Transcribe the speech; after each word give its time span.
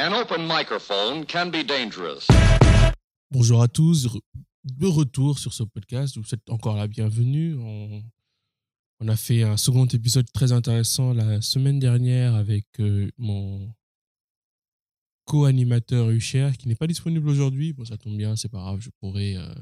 An 0.00 0.14
open 0.14 0.46
microphone 0.46 1.26
can 1.26 1.50
be 1.50 1.62
dangerous. 1.62 2.26
Bonjour 3.30 3.60
à 3.60 3.68
tous, 3.68 4.08
de 4.64 4.86
retour 4.86 5.38
sur 5.38 5.52
ce 5.52 5.62
podcast. 5.62 6.16
Vous 6.16 6.34
êtes 6.34 6.48
encore 6.48 6.76
la 6.76 6.86
bienvenue. 6.86 7.54
On, 9.00 9.08
a 9.08 9.16
fait 9.16 9.42
un 9.42 9.58
second 9.58 9.84
épisode 9.84 10.24
très 10.32 10.52
intéressant 10.52 11.12
la 11.12 11.42
semaine 11.42 11.78
dernière 11.78 12.34
avec 12.34 12.64
euh, 12.80 13.10
mon 13.18 13.70
co-animateur 15.26 16.08
Hucher 16.08 16.52
qui 16.58 16.66
n'est 16.68 16.76
pas 16.76 16.86
disponible 16.86 17.28
aujourd'hui. 17.28 17.74
Bon, 17.74 17.84
ça 17.84 17.98
tombe 17.98 18.16
bien, 18.16 18.36
c'est 18.36 18.48
pas 18.48 18.60
grave. 18.60 18.80
Je 18.80 18.88
pourrais, 19.00 19.36
euh, 19.36 19.54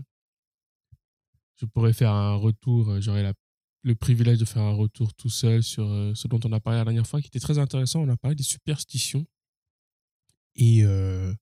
je 1.56 1.66
pourrais 1.66 1.92
faire 1.92 2.12
un 2.12 2.36
retour. 2.36 3.00
J'aurai 3.00 3.28
le 3.82 3.94
privilège 3.96 4.38
de 4.38 4.44
faire 4.44 4.62
un 4.62 4.74
retour 4.74 5.12
tout 5.14 5.30
seul 5.30 5.64
sur 5.64 5.88
euh, 5.88 6.14
ce 6.14 6.28
dont 6.28 6.38
on 6.44 6.52
a 6.52 6.60
parlé 6.60 6.78
la 6.78 6.84
dernière 6.84 7.08
fois, 7.08 7.20
qui 7.20 7.26
était 7.26 7.40
très 7.40 7.58
intéressant. 7.58 8.02
On 8.02 8.08
a 8.08 8.16
parlé 8.16 8.36
des 8.36 8.44
superstitions 8.44 9.26
et 10.58 10.84
euh, 10.84 11.32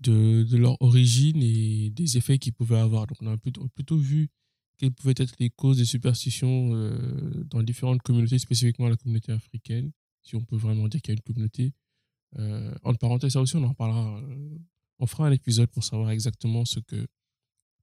de, 0.00 0.56
leur 0.56 0.80
origine 0.80 1.42
et 1.42 1.90
des 1.90 2.16
effets 2.16 2.38
qu'ils 2.38 2.52
pouvaient 2.52 2.78
avoir. 2.78 3.06
Donc, 3.06 3.18
on 3.22 3.26
a 3.26 3.36
plutôt, 3.36 3.96
vu 3.96 4.28
quelles 4.76 4.92
pouvaient 4.92 5.14
être 5.16 5.34
les 5.38 5.50
causes 5.50 5.78
des 5.78 5.84
superstitions 5.84 6.74
euh, 6.74 7.44
dans 7.44 7.62
différentes 7.62 8.02
communautés, 8.02 8.38
spécifiquement 8.38 8.88
la 8.88 8.96
communauté 8.96 9.32
africaine, 9.32 9.92
si 10.22 10.36
on 10.36 10.44
peut 10.44 10.56
vraiment 10.56 10.88
dire 10.88 11.00
qu'il 11.00 11.12
y 11.12 11.16
a 11.16 11.18
une 11.18 11.22
communauté. 11.22 11.72
Euh, 12.38 12.74
entre 12.82 12.98
parenthèses, 12.98 13.32
ça 13.32 13.40
aussi, 13.40 13.56
on 13.56 13.64
en 13.64 13.68
reparlera. 13.68 14.18
euh, 14.18 14.58
on 14.98 15.06
fera 15.06 15.26
un 15.26 15.32
épisode 15.32 15.68
pour 15.68 15.82
savoir 15.82 16.10
exactement 16.10 16.64
ce 16.64 16.78
que, 16.78 17.06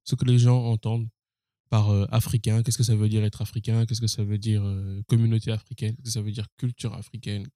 ce 0.04 0.14
que 0.14 0.24
les 0.24 0.38
gens 0.38 0.64
entendent 0.64 1.08
par 1.68 1.90
africain, 2.12 2.62
qu'est-ce 2.62 2.78
que 2.78 2.82
ça 2.82 2.96
veut 2.96 3.08
dire 3.08 3.22
être 3.22 3.42
africain, 3.42 3.86
qu'est-ce 3.86 4.00
que 4.00 4.08
ça 4.08 4.24
veut 4.24 4.38
dire 4.38 4.62
communauté 5.06 5.52
africaine, 5.52 5.94
qu'est-ce 5.94 6.04
que 6.04 6.10
ça 6.10 6.22
veut 6.22 6.32
dire 6.32 6.48
culture 6.56 6.94
africaine? 6.94 7.46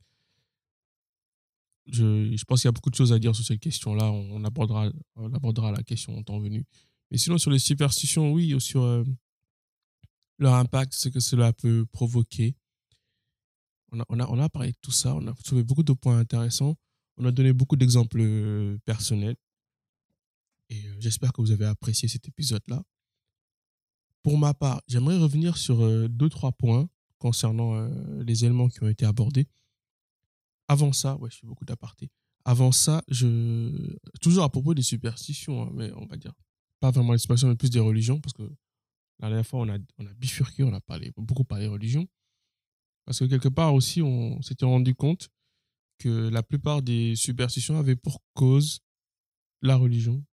Je, 1.86 2.44
pense 2.44 2.62
qu'il 2.62 2.68
y 2.68 2.70
a 2.70 2.72
beaucoup 2.72 2.90
de 2.90 2.94
choses 2.94 3.12
à 3.12 3.18
dire 3.18 3.34
sur 3.34 3.44
cette 3.44 3.60
question-là. 3.60 4.10
On, 4.10 4.42
abordera, 4.44 4.90
on 5.16 5.32
abordera 5.34 5.70
la 5.70 5.82
question 5.82 6.16
en 6.16 6.22
temps 6.22 6.38
venu. 6.38 6.64
Mais 7.10 7.18
sinon, 7.18 7.38
sur 7.38 7.50
les 7.50 7.58
superstitions, 7.58 8.32
oui, 8.32 8.54
ou 8.54 8.60
sur 8.60 8.82
euh, 8.82 9.04
leur 10.38 10.54
impact, 10.54 10.94
ce 10.94 11.08
que 11.08 11.20
cela 11.20 11.52
peut 11.52 11.84
provoquer. 11.92 12.56
On 13.92 14.00
a, 14.00 14.04
on, 14.08 14.18
a, 14.18 14.26
on 14.28 14.38
a 14.38 14.48
parlé 14.48 14.72
de 14.72 14.76
tout 14.80 14.91
ça, 14.91 15.14
on 15.14 15.26
a 15.26 15.32
trouvé 15.44 15.62
beaucoup 15.62 15.82
de 15.82 15.92
points 15.92 16.18
intéressants. 16.18 16.76
On 17.16 17.26
a 17.26 17.30
donné 17.30 17.52
beaucoup 17.52 17.76
d'exemples 17.76 18.19
euh, 18.20 18.78
personnels. 18.84 19.36
Et 20.70 20.86
euh, 20.86 20.96
j'espère 20.98 21.32
que 21.32 21.42
vous 21.42 21.52
avez 21.52 21.66
apprécié 21.66 22.08
cet 22.08 22.26
épisode-là. 22.26 22.82
Pour 24.22 24.38
ma 24.38 24.54
part, 24.54 24.80
j'aimerais 24.88 25.19
revenir 25.19 25.58
sur 25.58 26.08
deux, 26.08 26.30
trois 26.30 26.50
points 26.50 26.88
concernant 27.19 27.86
les 28.22 28.46
éléments 28.46 28.69
qui 28.69 28.82
ont 28.82 28.88
été 28.88 29.04
abordés. 29.04 29.46
Avant 30.68 30.92
ça, 30.92 31.16
ouais, 31.16 31.30
je 31.30 31.38
fais 31.38 31.46
beaucoup 31.46 31.64
d'apartés. 31.64 32.10
Avant 32.44 32.72
ça, 32.72 33.02
je... 33.08 33.96
toujours 34.20 34.44
à 34.44 34.50
propos 34.50 34.74
des 34.74 34.82
superstitions, 34.82 35.62
hein, 35.62 35.70
mais 35.74 35.92
on 35.94 36.06
va 36.06 36.16
dire 36.16 36.32
pas 36.80 36.90
vraiment 36.90 37.12
des 37.12 37.18
superstitions, 37.18 37.48
mais 37.48 37.56
plus 37.56 37.70
des 37.70 37.80
religions, 37.80 38.20
parce 38.20 38.34
que 38.34 38.42
la 39.20 39.28
dernière 39.28 39.46
fois, 39.46 39.60
on 39.60 39.68
a, 39.68 39.78
on 39.98 40.06
a 40.06 40.14
bifurqué, 40.14 40.64
on 40.64 40.72
a 40.74 40.80
parlé, 40.80 41.12
beaucoup 41.16 41.44
parlé 41.44 41.66
religion. 41.66 42.06
Parce 43.04 43.18
que 43.18 43.24
quelque 43.24 43.48
part 43.48 43.74
aussi, 43.74 44.02
on 44.02 44.40
s'était 44.42 44.64
rendu 44.64 44.94
compte 44.94 45.30
que 45.98 46.28
la 46.28 46.42
plupart 46.42 46.82
des 46.82 47.14
superstitions 47.16 47.78
avaient 47.78 47.96
pour 47.96 48.22
cause 48.34 48.80
la 49.62 49.76
religion. 49.76 50.24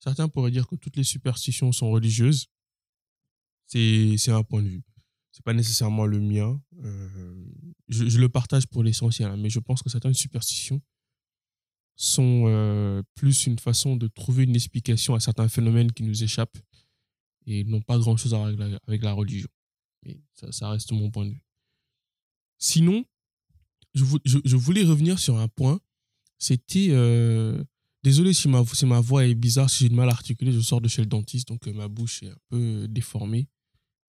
Certains 0.00 0.28
pourraient 0.28 0.50
dire 0.50 0.66
que 0.66 0.76
toutes 0.76 0.96
les 0.96 1.04
superstitions 1.04 1.72
sont 1.72 1.90
religieuses. 1.90 2.46
C'est 3.66 4.16
c'est 4.18 4.30
un 4.30 4.42
point 4.42 4.62
de 4.62 4.68
vue. 4.68 4.82
C'est 5.36 5.44
pas 5.44 5.52
nécessairement 5.52 6.06
le 6.06 6.18
mien. 6.18 6.58
Euh, 6.82 7.44
je, 7.88 8.18
le 8.18 8.28
partage 8.30 8.66
pour 8.68 8.82
l'essentiel, 8.82 9.28
hein, 9.28 9.36
mais 9.36 9.50
je 9.50 9.58
pense 9.58 9.82
que 9.82 9.90
certaines 9.90 10.14
superstitions 10.14 10.80
sont 11.94 12.44
euh, 12.46 13.02
plus 13.14 13.46
une 13.46 13.58
façon 13.58 13.96
de 13.96 14.06
trouver 14.06 14.44
une 14.44 14.54
explication 14.54 15.14
à 15.14 15.20
certains 15.20 15.48
phénomènes 15.48 15.92
qui 15.92 16.04
nous 16.04 16.24
échappent 16.24 16.56
et 17.46 17.64
n'ont 17.64 17.82
pas 17.82 17.98
grand-chose 17.98 18.32
à 18.32 18.38
voir 18.38 18.78
avec 18.86 19.02
la, 19.02 19.12
religion. 19.12 19.50
Mais 20.06 20.18
ça, 20.32 20.70
reste 20.70 20.92
mon 20.92 21.10
point 21.10 21.26
de 21.26 21.32
vue. 21.32 21.44
Sinon, 22.56 23.04
je, 23.92 24.04
vou- 24.04 24.20
je, 24.24 24.38
je 24.42 24.56
voulais 24.56 24.84
revenir 24.84 25.18
sur 25.18 25.36
un 25.36 25.48
point. 25.48 25.78
C'était. 26.38 26.88
euh, 26.92 27.62
désolé 28.02 28.32
si 28.32 28.48
ma, 28.48 28.64
si 28.64 28.86
ma 28.86 29.00
voix 29.00 29.26
est 29.26 29.34
bizarre, 29.34 29.68
si 29.68 29.84
j'ai 29.84 29.90
du 29.90 29.96
mal 29.96 30.08
à 30.08 30.12
articuler, 30.12 30.50
je 30.50 30.60
sors 30.60 30.80
de 30.80 30.88
chez 30.88 31.02
le 31.02 31.08
dentiste, 31.08 31.48
donc 31.48 31.66
ma 31.66 31.88
bouche 31.88 32.22
est 32.22 32.30
un 32.30 32.38
peu 32.48 32.88
déformée. 32.88 33.48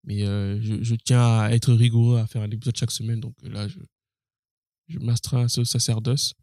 Mais 0.07 0.23
euh, 0.23 0.59
je, 0.62 0.95
tiens 0.95 1.41
à 1.41 1.50
être 1.51 1.73
rigoureux, 1.73 2.18
à 2.18 2.25
faire 2.28 2.41
un 2.41 2.50
épisode 2.50 2.78
chaque 2.78 2.91
semaine, 2.91 3.19
donc 3.19 3.35
euh, 3.44 3.50
là, 3.50 3.68
je, 3.68 3.78
je 4.88 5.00
m'astreins 5.00 5.44
à 5.44 5.50
ce 5.50 5.66
sacerdoce. 5.66 6.34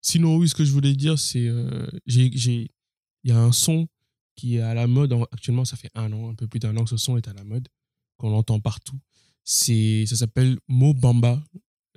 Sinon, 0.00 0.36
oui, 0.38 0.48
ce 0.48 0.54
que 0.54 0.64
je 0.64 0.72
voulais 0.72 0.94
dire, 0.94 1.18
c'est. 1.18 1.46
euh, 1.46 1.86
j'ai 2.06 2.26
Il 3.24 3.30
y 3.30 3.32
a 3.32 3.38
un 3.38 3.52
son 3.52 3.86
qui 4.34 4.56
est 4.56 4.60
à 4.62 4.72
la 4.72 4.86
mode 4.86 5.12
en- 5.12 5.24
actuellement, 5.24 5.66
ça 5.66 5.76
fait 5.76 5.90
un 5.94 6.10
an, 6.12 6.30
un 6.30 6.34
peu 6.34 6.48
plus 6.48 6.58
d'un 6.58 6.74
an 6.78 6.84
que 6.84 6.90
ce 6.90 6.96
son 6.96 7.18
est 7.18 7.28
à 7.28 7.34
la 7.34 7.44
mode, 7.44 7.68
qu'on 8.16 8.30
l'entend 8.30 8.60
partout. 8.60 8.98
C'est, 9.44 10.06
ça 10.06 10.16
s'appelle 10.16 10.58
Mo 10.66 10.94
Bamba, 10.94 11.44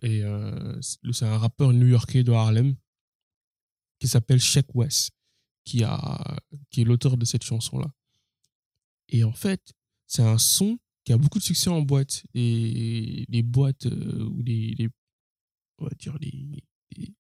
et 0.02 0.22
euh, 0.24 0.82
c'est 0.82 1.26
un 1.26 1.38
rappeur 1.38 1.72
new-yorkais 1.72 2.24
de 2.24 2.32
Harlem 2.34 2.76
qui 4.00 4.08
s'appelle 4.10 4.40
Sheck 4.42 4.76
West, 4.76 5.12
qui, 5.64 5.84
a, 5.84 6.38
qui 6.70 6.82
est 6.82 6.84
l'auteur 6.84 7.16
de 7.18 7.26
cette 7.26 7.44
chanson-là. 7.44 7.90
Et 9.10 9.24
en 9.24 9.34
fait, 9.34 9.74
c'est 10.08 10.22
un 10.24 10.38
son 10.38 10.78
qui 11.10 11.14
a 11.14 11.18
beaucoup 11.18 11.40
de 11.40 11.44
succès 11.44 11.72
en 11.72 11.82
boîte. 11.82 12.24
Et 12.36 13.26
les 13.30 13.42
boîtes, 13.42 13.88
euh, 13.88 14.26
ou 14.30 14.44
les, 14.44 14.76
les- 14.78 14.90
on 15.80 15.86
va 15.86 15.92
dire 15.98 16.16
les, 16.22 16.64
les- 16.96 17.14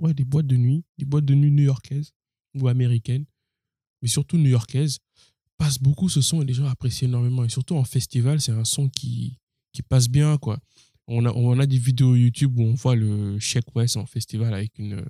ouais, 0.00 0.12
des 0.14 0.24
boîtes 0.24 0.48
de 0.48 0.56
nuit, 0.56 0.82
des 0.98 1.04
boîtes 1.04 1.24
de 1.26 1.34
nuit 1.34 1.52
new-yorkaises 1.52 2.10
ou 2.56 2.66
américaines, 2.66 3.24
mais 4.02 4.08
surtout 4.08 4.36
new-yorkaises, 4.36 4.98
passent 5.58 5.78
beaucoup 5.78 6.08
ce 6.08 6.20
son 6.20 6.42
et 6.42 6.44
les 6.44 6.54
gens 6.54 6.66
apprécient 6.66 7.06
énormément. 7.06 7.44
Et 7.44 7.48
surtout 7.48 7.76
en 7.76 7.84
festival, 7.84 8.40
c'est 8.40 8.50
un 8.50 8.64
son 8.64 8.88
qui, 8.88 9.38
qui 9.72 9.82
passe 9.82 10.08
bien, 10.08 10.38
quoi. 10.38 10.58
On 11.06 11.24
a, 11.24 11.32
on 11.32 11.56
a 11.60 11.66
des 11.66 11.78
vidéos 11.78 12.16
YouTube 12.16 12.58
où 12.58 12.62
on 12.62 12.74
voit 12.74 12.96
le 12.96 13.38
Sheck 13.38 13.76
West 13.76 13.96
en 13.96 14.06
festival 14.06 14.54
avec 14.54 14.76
une, 14.80 15.06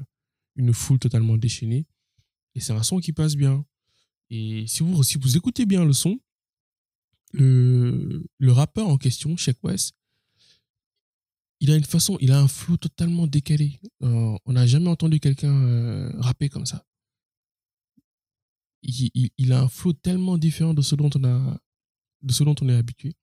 une 0.57 0.75
foule 0.75 0.99
totalement 0.99 1.39
déchaînée. 1.39 1.87
Et 2.55 2.61
c'est 2.61 2.75
un 2.75 2.83
son 2.83 2.99
qui 2.99 3.15
passe 3.15 3.35
bien. 3.35 3.65
Et 4.29 4.67
si 4.67 4.83
vous, 4.83 5.03
si 5.03 5.17
vous 5.17 5.39
écoutez 5.39 5.65
bien 5.65 5.87
le 5.87 5.95
son, 5.95 6.21
le, 7.39 8.53
rappeur 8.53 8.89
en 8.89 8.97
question, 8.97 9.37
Sheck 9.37 9.63
West, 9.63 9.95
il 11.61 11.71
a 11.71 11.77
une 11.77 11.85
façon, 11.85 12.19
il 12.21 12.33
a 12.33 12.41
un 12.41 12.49
flow 12.49 12.77
totalement 12.77 13.27
décalé. 13.27 13.81
Euh, 14.03 14.37
on 14.45 14.53
n'a 14.53 14.67
jamais 14.67 14.89
entendu 14.89 15.21
quelqu'un 15.21 15.55
euh, 15.55 16.13
rapper 16.19 16.49
comme 16.49 16.67
ça. 16.67 16.85
Il, 18.83 19.53
a 19.53 19.63
un 19.63 19.69
flow 19.69 19.93
tellement 19.95 20.39
différent 20.39 20.73
de 20.73 20.83
ce 20.83 20.95
dont 20.95 21.11
on 21.17 21.25
a, 21.25 21.59
de 22.23 22.33
ce 22.33 22.45
dont 22.45 22.55
on 22.61 22.69
est 22.69 22.77
habitué, 22.77 23.17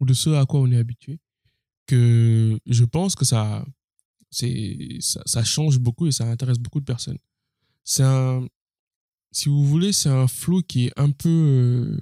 ou 0.00 0.06
de 0.06 0.14
ce 0.14 0.30
à 0.30 0.46
quoi 0.46 0.60
on 0.60 0.70
est 0.70 0.76
habitué, 0.76 1.18
que 1.86 2.60
je 2.66 2.84
pense 2.84 3.16
que 3.16 3.24
ça, 3.24 3.66
c'est, 4.30 4.98
ça 5.00 5.42
change 5.42 5.80
beaucoup 5.80 6.06
et 6.06 6.12
ça 6.12 6.30
intéresse 6.30 6.58
beaucoup 6.58 6.78
de 6.78 6.84
personnes. 6.84 7.18
C'est 7.82 8.04
un, 8.04 8.46
si 9.32 9.48
vous 9.48 9.64
voulez, 9.64 9.92
c'est 9.92 10.08
un 10.08 10.28
flow 10.28 10.62
qui 10.62 10.86
est 10.86 10.92
un 10.96 11.10
peu, 11.10 11.28
euh, 11.28 12.00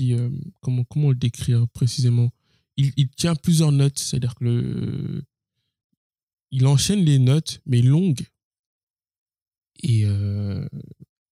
euh, 0.00 0.30
comment, 0.60 0.84
comment 0.84 1.10
le 1.10 1.16
décrire 1.16 1.68
précisément? 1.68 2.30
Il, 2.76 3.08
tient 3.10 3.34
plusieurs 3.34 3.70
notes, 3.70 3.98
c'est-à-dire 3.98 4.34
que 4.34 4.44
le, 4.44 5.24
il 6.50 6.66
enchaîne 6.66 7.04
les 7.04 7.18
notes, 7.18 7.60
mais 7.66 7.82
longues, 7.82 8.26
et 9.82 10.06
euh, 10.06 10.66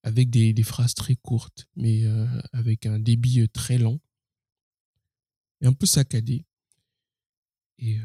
avec 0.03 0.31
des, 0.31 0.63
phrases 0.63 0.95
très 0.95 1.17
courtes, 1.17 1.67
mais 1.77 2.05
euh, 2.05 2.27
avec 2.53 2.87
un 2.87 2.99
débit 2.99 3.49
très 3.49 3.79
lent, 3.79 3.99
et 5.63 5.67
un 5.67 5.73
peu 5.73 5.87
saccadé. 5.87 6.45
Et 7.79 7.99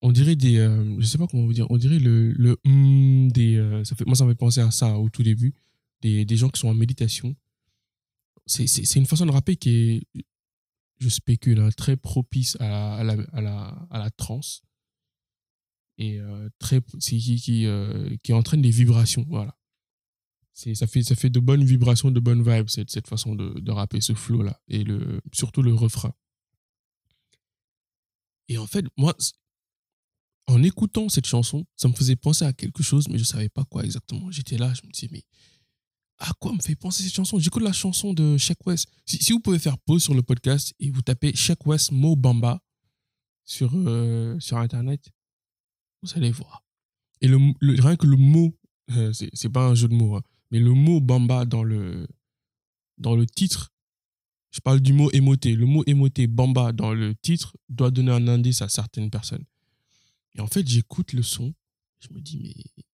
on 0.00 0.12
dirait 0.12 0.36
des, 0.36 0.54
je 0.98 1.04
sais 1.04 1.18
pas 1.18 1.26
comment 1.26 1.44
vous 1.44 1.52
dire, 1.52 1.68
on 1.70 1.76
dirait 1.76 1.98
le, 1.98 2.30
le 2.32 2.56
hum 2.64 3.30
des, 3.32 3.60
moi 4.06 4.14
ça 4.14 4.24
me 4.24 4.30
fait 4.30 4.36
penser 4.36 4.60
à 4.60 4.70
ça 4.70 4.96
au 4.96 5.10
tout 5.10 5.24
début, 5.24 5.52
des, 6.00 6.24
des 6.24 6.36
gens 6.36 6.48
qui 6.48 6.60
sont 6.60 6.68
en 6.68 6.74
méditation. 6.74 7.34
C'est 8.48 8.96
une 8.96 9.06
façon 9.06 9.26
de 9.26 9.30
rapper 9.30 9.56
qui 9.56 9.70
est, 9.70 10.02
je 10.98 11.08
spécule, 11.08 11.60
hein, 11.60 11.70
très 11.76 11.96
propice 11.96 12.56
à 12.60 12.68
la, 13.04 13.12
à 13.32 13.40
la, 13.40 13.86
à 13.90 13.98
la, 13.98 14.10
trance 14.10 14.62
et 15.98 16.18
euh, 16.18 16.48
très, 16.58 16.80
qui, 17.00 17.36
qui, 17.40 17.66
euh, 17.66 18.16
qui 18.22 18.32
entraîne 18.32 18.62
des 18.62 18.70
vibrations. 18.70 19.24
Voilà. 19.28 19.56
Ça, 20.54 20.88
fait, 20.88 21.04
ça 21.04 21.14
fait 21.14 21.30
de 21.30 21.38
bonnes 21.38 21.62
vibrations, 21.62 22.10
de 22.10 22.18
bonnes 22.18 22.42
vibes, 22.42 22.68
cette, 22.68 22.90
cette 22.90 23.06
façon 23.06 23.36
de, 23.36 23.60
de 23.60 23.70
rapper, 23.70 24.00
ce 24.00 24.12
flow-là, 24.12 24.60
et 24.66 24.82
le, 24.82 25.20
surtout 25.32 25.62
le 25.62 25.72
refrain. 25.72 26.12
Et 28.48 28.58
en 28.58 28.66
fait, 28.66 28.84
moi, 28.96 29.14
en 30.48 30.62
écoutant 30.64 31.08
cette 31.08 31.26
chanson, 31.26 31.64
ça 31.76 31.86
me 31.86 31.92
faisait 31.92 32.16
penser 32.16 32.44
à 32.44 32.52
quelque 32.52 32.82
chose, 32.82 33.06
mais 33.08 33.18
je 33.18 33.24
savais 33.24 33.48
pas 33.48 33.64
quoi 33.64 33.84
exactement. 33.84 34.32
J'étais 34.32 34.58
là, 34.58 34.72
je 34.74 34.84
me 34.84 34.90
disais, 34.90 35.08
mais 35.12 35.22
à 36.18 36.32
quoi 36.40 36.52
me 36.52 36.60
fait 36.60 36.74
penser 36.74 37.02
cette 37.02 37.14
chanson? 37.14 37.38
J'écoute 37.38 37.62
la 37.62 37.72
chanson 37.72 38.12
de 38.12 38.36
Sheck 38.36 38.66
West. 38.66 38.88
Si, 39.06 39.32
vous 39.32 39.40
pouvez 39.40 39.58
faire 39.58 39.78
pause 39.78 40.02
sur 40.02 40.14
le 40.14 40.22
podcast 40.22 40.74
et 40.80 40.90
vous 40.90 41.02
tapez 41.02 41.34
Sheck 41.34 41.64
West 41.66 41.92
Mo 41.92 42.16
Bamba 42.16 42.60
sur, 43.44 43.70
euh, 43.74 44.38
sur 44.40 44.58
Internet, 44.58 45.10
Vous 46.02 46.10
allez 46.16 46.30
voir. 46.30 46.64
Et 47.20 47.28
rien 47.28 47.96
que 47.96 48.06
le 48.06 48.16
mot, 48.16 48.56
euh, 48.90 49.12
c'est 49.12 49.48
pas 49.48 49.66
un 49.66 49.74
jeu 49.74 49.88
de 49.88 49.94
mots, 49.94 50.16
hein, 50.16 50.22
mais 50.50 50.60
le 50.60 50.72
mot 50.72 51.00
Bamba 51.00 51.44
dans 51.44 51.62
le, 51.62 52.06
dans 52.98 53.16
le 53.16 53.26
titre, 53.26 53.72
je 54.50 54.60
parle 54.60 54.80
du 54.80 54.92
mot 54.92 55.10
émoté. 55.12 55.54
Le 55.54 55.66
mot 55.66 55.84
émoté 55.86 56.26
Bamba 56.26 56.72
dans 56.72 56.92
le 56.92 57.14
titre 57.14 57.56
doit 57.68 57.90
donner 57.90 58.12
un 58.12 58.28
indice 58.28 58.62
à 58.62 58.68
certaines 58.68 59.10
personnes. 59.10 59.44
Et 60.34 60.40
en 60.40 60.46
fait, 60.46 60.66
j'écoute 60.66 61.12
le 61.12 61.22
son, 61.22 61.54
je 62.00 62.12
me 62.12 62.20
dis, 62.20 62.38
mais 62.38 62.84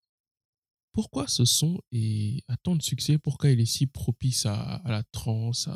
pourquoi 0.94 1.26
ce 1.26 1.44
son 1.44 1.81
est, 1.91 2.44
a 2.49 2.56
tant 2.56 2.76
de 2.76 2.82
succès? 2.82 3.19
Pourquoi 3.19 3.50
il 3.50 3.61
est 3.61 3.67
si 3.67 3.88
propice 3.88 4.46
à, 4.46 4.81
la 4.87 5.02
trance 5.02 5.69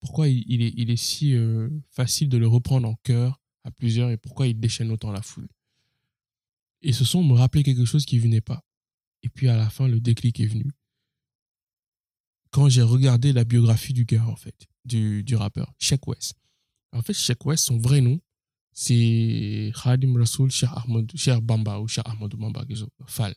Pourquoi 0.00 0.28
il, 0.28 0.90
est, 0.90 0.96
si 0.96 1.34
euh, 1.34 1.70
facile 1.90 2.28
de 2.28 2.36
le 2.36 2.46
reprendre 2.46 2.86
en 2.86 2.94
chœur 3.02 3.40
à 3.64 3.70
plusieurs 3.70 4.10
et 4.10 4.18
pourquoi 4.18 4.46
il 4.46 4.60
déchaîne 4.60 4.92
autant 4.92 5.10
la 5.10 5.22
foule? 5.22 5.48
Et 6.82 6.92
ce 6.92 7.06
son 7.06 7.24
me 7.24 7.32
rappelait 7.32 7.62
quelque 7.62 7.86
chose 7.86 8.04
qui 8.04 8.16
ne 8.16 8.20
venait 8.20 8.42
pas. 8.42 8.62
Et 9.22 9.30
puis 9.30 9.48
à 9.48 9.56
la 9.56 9.70
fin, 9.70 9.88
le 9.88 9.98
déclic 9.98 10.38
est 10.40 10.46
venu. 10.46 10.70
Quand 12.50 12.68
j'ai 12.68 12.82
regardé 12.82 13.32
la 13.32 13.44
biographie 13.44 13.94
du 13.94 14.04
gars, 14.04 14.26
en 14.26 14.36
fait, 14.36 14.68
du, 14.84 15.24
du 15.24 15.36
rappeur, 15.36 15.72
Sheikh 15.78 16.06
West. 16.06 16.34
En 16.92 17.00
fait, 17.00 17.14
Sheikh 17.14 17.46
West, 17.46 17.64
son 17.64 17.78
vrai 17.78 18.02
nom, 18.02 18.20
c'est 18.80 19.72
Khadim 19.74 20.16
Rasoul 20.16 20.52
Cheikh 20.52 21.40
Bamba 21.42 21.80
ou 21.80 21.88
Cheikh 21.88 22.06
Ahmadou 22.06 22.36
Bamba 22.36 22.64
Fall. 23.06 23.34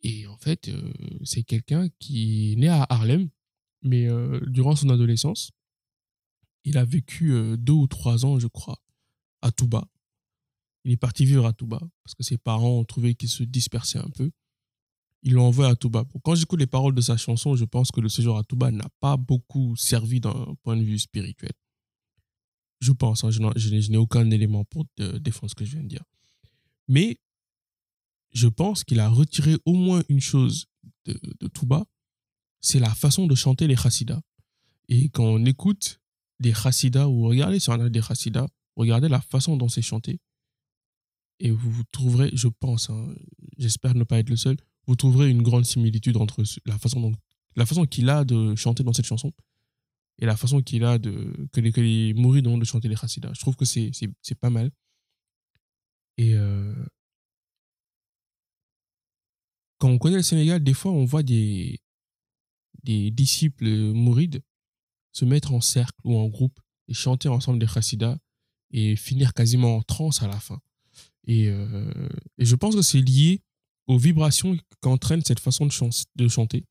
Et 0.00 0.26
en 0.26 0.38
fait, 0.38 0.68
euh, 0.68 0.90
c'est 1.22 1.42
quelqu'un 1.42 1.90
qui 1.98 2.52
est 2.52 2.56
né 2.56 2.68
à 2.68 2.86
Harlem, 2.88 3.28
mais 3.82 4.08
euh, 4.08 4.40
durant 4.46 4.74
son 4.74 4.88
adolescence, 4.88 5.50
il 6.64 6.78
a 6.78 6.86
vécu 6.86 7.34
euh, 7.34 7.58
deux 7.58 7.74
ou 7.74 7.86
trois 7.86 8.24
ans, 8.24 8.38
je 8.38 8.46
crois, 8.46 8.78
à 9.42 9.52
Touba. 9.52 9.86
Il 10.84 10.92
est 10.92 10.96
parti 10.96 11.26
vivre 11.26 11.44
à 11.44 11.52
Touba 11.52 11.78
parce 12.04 12.14
que 12.14 12.22
ses 12.22 12.38
parents 12.38 12.78
ont 12.78 12.84
trouvé 12.84 13.14
qu'il 13.14 13.28
se 13.28 13.42
dispersait 13.42 13.98
un 13.98 14.10
peu. 14.16 14.30
Ils 15.24 15.34
l'ont 15.34 15.44
envoyé 15.44 15.70
à 15.70 15.76
Touba. 15.76 16.06
Quand 16.24 16.34
j'écoute 16.36 16.58
les 16.58 16.66
paroles 16.66 16.94
de 16.94 17.02
sa 17.02 17.18
chanson, 17.18 17.54
je 17.54 17.66
pense 17.66 17.90
que 17.90 18.00
le 18.00 18.08
séjour 18.08 18.38
à 18.38 18.44
Touba 18.44 18.70
n'a 18.70 18.88
pas 18.98 19.18
beaucoup 19.18 19.76
servi 19.76 20.20
d'un 20.20 20.54
point 20.62 20.78
de 20.78 20.82
vue 20.82 20.98
spirituel. 20.98 21.52
Je 22.82 22.90
pense, 22.90 23.22
hein, 23.22 23.30
je 23.30 23.90
n'ai 23.92 23.96
aucun 23.96 24.28
élément 24.32 24.64
pour 24.64 24.84
défendre 24.98 25.48
ce 25.48 25.54
que 25.54 25.64
je 25.64 25.70
viens 25.74 25.84
de 25.84 25.88
dire. 25.88 26.02
Mais 26.88 27.16
je 28.32 28.48
pense 28.48 28.82
qu'il 28.82 28.98
a 28.98 29.08
retiré 29.08 29.56
au 29.64 29.74
moins 29.74 30.02
une 30.08 30.20
chose 30.20 30.66
de, 31.04 31.16
de 31.38 31.46
Touba, 31.46 31.84
c'est 32.60 32.80
la 32.80 32.92
façon 32.92 33.28
de 33.28 33.36
chanter 33.36 33.68
les 33.68 33.76
chassidas. 33.76 34.20
Et 34.88 35.10
quand 35.10 35.24
on 35.24 35.44
écoute 35.44 36.00
des 36.40 36.52
chassidas 36.52 37.06
ou 37.06 37.22
regardez 37.28 37.60
sur 37.60 37.72
un 37.72 37.88
des 37.88 38.02
chassidas, 38.02 38.48
regardez 38.74 39.08
la 39.08 39.20
façon 39.20 39.56
dont 39.56 39.68
c'est 39.68 39.80
chanté. 39.80 40.18
Et 41.38 41.52
vous 41.52 41.84
trouverez, 41.92 42.30
je 42.32 42.48
pense, 42.48 42.90
hein, 42.90 43.14
j'espère 43.58 43.94
ne 43.94 44.02
pas 44.02 44.18
être 44.18 44.28
le 44.28 44.36
seul, 44.36 44.56
vous 44.88 44.96
trouverez 44.96 45.30
une 45.30 45.42
grande 45.42 45.66
similitude 45.66 46.16
entre 46.16 46.42
la 46.66 46.78
façon, 46.78 47.12
la 47.54 47.64
façon 47.64 47.86
qu'il 47.86 48.10
a 48.10 48.24
de 48.24 48.56
chanter 48.56 48.82
dans 48.82 48.92
cette 48.92 49.06
chanson 49.06 49.32
et 50.22 50.26
la 50.26 50.36
façon 50.36 50.62
qu'il 50.62 50.84
a 50.84 50.98
de 50.98 51.48
que 51.52 51.60
les, 51.60 51.72
que 51.72 51.80
les 51.80 52.14
mourides 52.14 52.46
ont 52.46 52.56
de 52.56 52.64
chanter 52.64 52.86
les 52.86 52.94
chassidas. 52.94 53.32
Je 53.34 53.40
trouve 53.40 53.56
que 53.56 53.64
c'est 53.64 53.90
pas 54.40 54.50
mal. 54.50 54.70
Et 56.16 56.34
euh, 56.36 56.72
quand 59.78 59.88
on 59.88 59.98
connaît 59.98 60.16
le 60.16 60.22
Sénégal, 60.22 60.62
des 60.62 60.74
fois 60.74 60.92
on 60.92 61.04
voit 61.04 61.24
des 61.24 61.80
des 62.84 63.10
disciples 63.10 63.68
mourides 63.68 64.42
se 65.12 65.24
mettre 65.24 65.52
en 65.52 65.60
cercle 65.60 65.98
ou 66.04 66.16
en 66.16 66.28
groupe 66.28 66.60
et 66.86 66.94
chanter 66.94 67.28
ensemble 67.28 67.58
des 67.58 67.66
chassidas 67.66 68.16
et 68.70 68.94
finir 68.94 69.34
quasiment 69.34 69.76
en 69.76 69.82
transe 69.82 70.22
à 70.22 70.28
la 70.28 70.38
fin. 70.38 70.60
Et, 71.26 71.48
euh, 71.48 72.08
je 72.38 72.54
pense 72.54 72.76
que 72.76 72.82
c'est 72.82 73.00
lié 73.00 73.42
aux 73.88 73.98
vibrations 73.98 74.56
qu'entraîne 74.80 75.22
cette 75.24 75.40
façon 75.40 75.66
de 75.66 76.28
chanter 76.28 76.64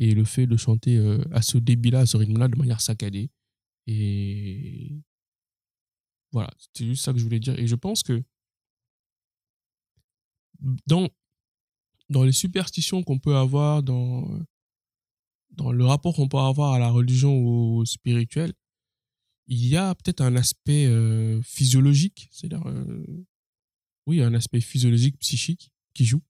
et 0.00 0.14
le 0.14 0.24
fait 0.24 0.46
de 0.46 0.56
chanter 0.56 0.96
euh, 0.96 1.22
à 1.30 1.42
ce 1.42 1.58
débit-là, 1.58 2.00
à 2.00 2.06
ce 2.06 2.16
rythme-là, 2.16 2.48
de 2.48 2.56
manière 2.56 2.80
saccadée. 2.80 3.30
Et 3.86 4.98
voilà, 6.32 6.50
c'était 6.56 6.86
juste 6.86 7.04
ça 7.04 7.12
que 7.12 7.18
je 7.18 7.24
voulais 7.24 7.38
dire. 7.38 7.56
Et 7.58 7.66
je 7.66 7.74
pense 7.74 8.02
que 8.02 8.22
dans, 10.86 11.10
dans 12.08 12.24
les 12.24 12.32
superstitions 12.32 13.02
qu'on 13.02 13.18
peut 13.18 13.36
avoir, 13.36 13.82
dans, 13.82 14.40
dans 15.50 15.70
le 15.70 15.84
rapport 15.84 16.16
qu'on 16.16 16.28
peut 16.28 16.38
avoir 16.38 16.72
à 16.72 16.78
la 16.78 16.90
religion 16.90 17.36
ou 17.36 17.80
au 17.80 17.84
spirituel, 17.84 18.54
il 19.48 19.66
y 19.66 19.76
a 19.76 19.94
peut-être 19.96 20.22
un 20.22 20.34
aspect 20.34 20.86
euh, 20.86 21.42
physiologique, 21.42 22.28
c'est-à-dire, 22.30 22.66
euh, 22.66 23.26
oui, 24.06 24.22
un 24.22 24.32
aspect 24.32 24.62
physiologique, 24.62 25.18
psychique 25.18 25.70
qui 25.92 26.06
joue. 26.06 26.22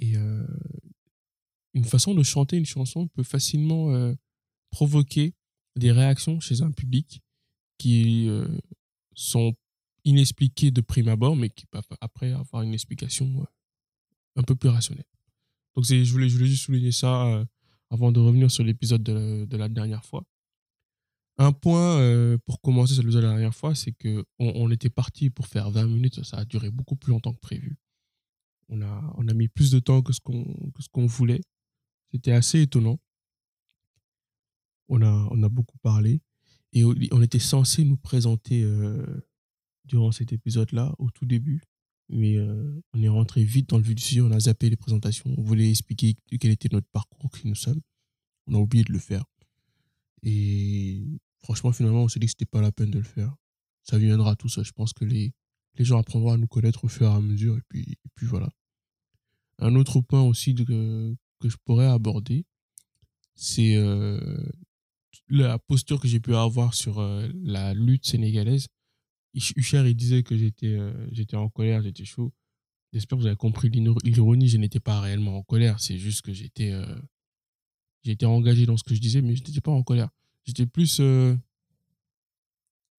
Et 0.00 0.14
une 1.78 1.84
façon 1.84 2.14
de 2.14 2.22
chanter 2.22 2.56
une 2.56 2.66
chanson 2.66 3.06
peut 3.06 3.22
facilement 3.22 3.94
euh, 3.94 4.14
provoquer 4.70 5.34
des 5.76 5.92
réactions 5.92 6.40
chez 6.40 6.62
un 6.62 6.72
public 6.72 7.22
qui 7.78 8.28
euh, 8.28 8.48
sont 9.14 9.54
inexpliquées 10.04 10.72
de 10.72 10.80
prime 10.80 11.08
abord, 11.08 11.36
mais 11.36 11.50
qui 11.50 11.66
peuvent 11.66 11.86
après 12.00 12.32
avoir 12.32 12.62
une 12.62 12.74
explication 12.74 13.26
euh, 13.42 13.44
un 14.36 14.42
peu 14.42 14.56
plus 14.56 14.68
rationnelle. 14.68 15.06
Donc 15.76 15.84
je 15.84 16.10
voulais, 16.10 16.28
juste 16.28 16.64
souligner 16.64 16.90
ça 16.90 17.44
avant 17.90 18.10
de 18.10 18.18
revenir 18.18 18.50
sur 18.50 18.64
l'épisode 18.64 19.02
de, 19.04 19.56
la 19.56 19.68
dernière 19.68 20.04
fois. 20.04 20.24
Un 21.36 21.52
point 21.52 22.36
pour 22.44 22.60
commencer 22.60 22.94
l'épisode 22.96 23.22
de 23.22 23.26
la 23.28 23.34
dernière 23.34 23.54
fois, 23.54 23.76
c'est 23.76 23.92
que 23.92 24.24
on, 24.40 24.68
était 24.72 24.90
parti 24.90 25.30
pour 25.30 25.46
faire 25.46 25.70
20 25.70 25.86
minutes, 25.86 26.24
ça 26.24 26.38
a 26.38 26.44
duré 26.44 26.72
beaucoup 26.72 26.96
plus 26.96 27.12
longtemps 27.12 27.32
que 27.32 27.38
prévu. 27.38 27.76
On 28.68 28.82
a, 28.82 29.14
on 29.16 29.28
a 29.28 29.34
mis 29.34 29.46
plus 29.46 29.70
de 29.70 29.78
temps 29.78 30.02
que 30.02 30.12
ce 30.12 30.18
qu'on 30.18 30.44
qu'on 30.90 31.06
voulait. 31.06 31.42
C'était 32.12 32.32
assez 32.32 32.62
étonnant. 32.62 32.98
On 34.88 35.02
a, 35.02 35.28
on 35.30 35.42
a 35.42 35.48
beaucoup 35.48 35.78
parlé. 35.78 36.22
Et 36.72 36.84
on 36.84 37.22
était 37.22 37.38
censé 37.38 37.84
nous 37.84 37.96
présenter 37.96 38.62
euh, 38.62 39.26
durant 39.84 40.12
cet 40.12 40.32
épisode-là, 40.32 40.94
au 40.98 41.10
tout 41.10 41.24
début. 41.24 41.62
Mais 42.10 42.36
euh, 42.36 42.82
on 42.92 43.02
est 43.02 43.08
rentré 43.08 43.44
vite 43.44 43.68
dans 43.70 43.78
le 43.78 43.82
vif 43.82 43.94
du 43.94 44.02
sujet, 44.02 44.20
on 44.20 44.30
a 44.30 44.40
zappé 44.40 44.70
les 44.70 44.76
présentations. 44.76 45.34
On 45.36 45.42
voulait 45.42 45.70
expliquer 45.70 46.16
quel 46.40 46.50
était 46.50 46.68
notre 46.72 46.88
parcours, 46.88 47.30
qui 47.30 47.46
nous 47.46 47.54
sommes. 47.54 47.80
On 48.46 48.54
a 48.54 48.58
oublié 48.58 48.84
de 48.84 48.92
le 48.92 48.98
faire. 48.98 49.24
Et 50.22 51.06
franchement, 51.42 51.72
finalement, 51.72 52.04
on 52.04 52.08
s'est 52.08 52.18
dit 52.18 52.26
que 52.26 52.32
c'était 52.32 52.46
pas 52.46 52.62
la 52.62 52.72
peine 52.72 52.90
de 52.90 52.98
le 52.98 53.04
faire. 53.04 53.34
Ça 53.82 53.98
viendra 53.98 54.36
tout 54.36 54.48
ça. 54.48 54.62
Je 54.62 54.72
pense 54.72 54.92
que 54.92 55.04
les, 55.04 55.34
les 55.76 55.84
gens 55.84 55.98
apprendront 55.98 56.32
à 56.32 56.36
nous 56.36 56.46
connaître 56.46 56.84
au 56.84 56.88
fur 56.88 57.06
et 57.06 57.14
à 57.14 57.20
mesure. 57.20 57.56
Et 57.56 57.62
puis, 57.68 57.98
puis 58.14 58.26
voilà. 58.26 58.50
Un 59.58 59.74
autre 59.74 60.00
point 60.00 60.22
aussi 60.22 60.54
que 61.38 61.48
je 61.48 61.56
pourrais 61.64 61.86
aborder, 61.86 62.44
c'est 63.34 63.76
euh, 63.76 64.18
la 65.28 65.58
posture 65.58 66.00
que 66.00 66.08
j'ai 66.08 66.20
pu 66.20 66.34
avoir 66.34 66.74
sur 66.74 66.98
euh, 66.98 67.28
la 67.42 67.72
lutte 67.74 68.06
sénégalaise. 68.06 68.68
Hucher, 69.34 69.88
il 69.88 69.94
disait 69.94 70.22
que 70.24 70.36
j'étais 70.36 70.74
euh, 70.74 71.06
j'étais 71.12 71.36
en 71.36 71.48
colère, 71.48 71.82
j'étais 71.82 72.04
chaud. 72.04 72.32
J'espère 72.92 73.16
que 73.16 73.22
vous 73.22 73.26
avez 73.28 73.36
compris 73.36 73.70
l'ironie, 73.70 74.48
je 74.48 74.56
n'étais 74.56 74.80
pas 74.80 75.00
réellement 75.00 75.36
en 75.36 75.42
colère, 75.42 75.78
c'est 75.78 75.98
juste 75.98 76.22
que 76.22 76.32
j'étais 76.32 76.72
j'étais 78.02 78.24
engagé 78.24 78.64
dans 78.64 78.78
ce 78.78 78.82
que 78.82 78.94
je 78.94 79.00
disais, 79.00 79.20
mais 79.20 79.36
je 79.36 79.44
n'étais 79.44 79.60
pas 79.60 79.70
en 79.70 79.82
colère. 79.82 80.08
J'étais 80.46 80.66
plus... 80.66 80.98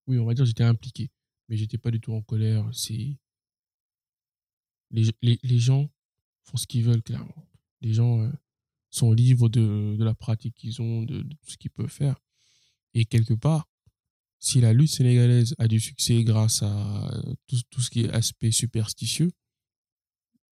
oui, 0.06 0.20
on 0.20 0.26
va 0.26 0.36
dire 0.36 0.46
j'étais 0.46 0.64
impliqué, 0.64 1.10
mais 1.48 1.58
j'étais 1.58 1.80
pas 1.80 1.90
du 1.90 2.00
tout 2.00 2.14
en 2.14 2.22
colère. 2.22 2.70
C'est... 2.72 3.18
Les 4.92 5.60
gens 5.60 5.90
font 6.44 6.58
ce 6.58 6.68
qu'ils 6.68 6.84
veulent, 6.84 7.02
clairement 7.02 7.49
les 7.82 7.94
gens 7.94 8.22
euh, 8.22 8.30
sont 8.90 9.12
libres 9.12 9.50
de, 9.50 9.98
la 10.00 10.14
pratique 10.14 10.56
qu'ils 10.56 10.82
ont, 10.82 11.04
de, 11.04 11.22
tout 11.22 11.50
ce 11.50 11.58
qu'ils 11.58 11.72
peuvent 11.72 11.88
faire. 11.88 12.20
Et 12.94 13.06
quelque 13.06 13.34
part, 13.34 13.68
si 14.40 14.62
la 14.62 14.74
lutte 14.74 14.92
sénégalaise 14.92 15.54
a 15.58 15.68
du 15.68 15.80
succès 15.80 16.24
grâce 16.24 16.64
à 16.64 17.14
euh, 17.14 17.34
tout, 17.70 17.82
ce 17.82 17.90
qui 17.90 18.02
est 18.02 18.10
aspect 18.10 18.52
superstitieux, 18.52 19.32